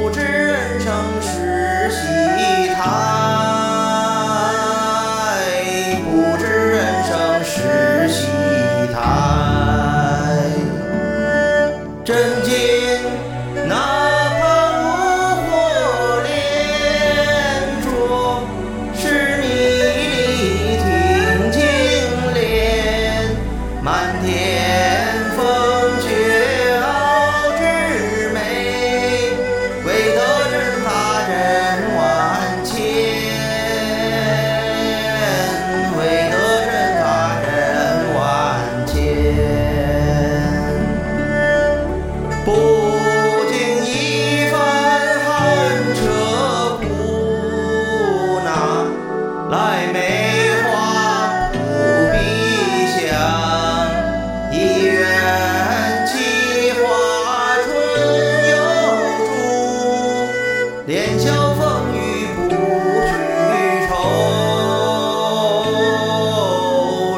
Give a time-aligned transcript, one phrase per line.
[0.00, 2.06] 不知人生是戏
[2.72, 2.80] 台，
[6.04, 7.10] 不知人生
[7.44, 8.28] 是戏
[8.94, 9.00] 台，
[12.04, 12.14] 真
[12.44, 12.52] 金。
[42.48, 44.56] 不经一番
[45.20, 45.28] 寒
[45.94, 46.00] 彻
[46.80, 46.86] 骨
[48.42, 48.48] 哪
[49.50, 49.54] 来
[49.92, 49.96] 梅
[50.64, 50.66] 花
[51.52, 51.54] 扑
[52.10, 52.16] 鼻
[52.88, 52.96] 香
[54.50, 54.54] 一
[54.86, 54.96] 园
[56.06, 56.10] 奇
[56.72, 56.82] 花
[57.64, 57.66] 春
[58.50, 58.56] 又
[59.26, 59.28] 出
[60.86, 61.60] 连翘风
[61.94, 61.96] 雨
[62.34, 63.12] 不拒
[63.90, 63.90] 愁。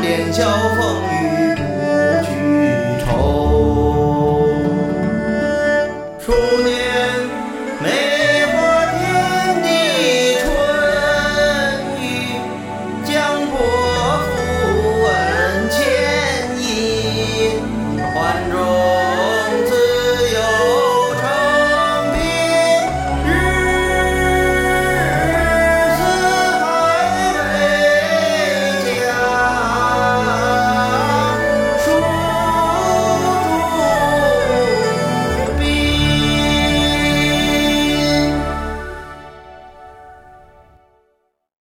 [0.00, 0.38] 连翘
[0.76, 0.78] 风
[1.10, 1.25] 雨